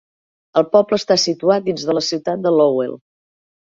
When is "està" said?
1.03-1.19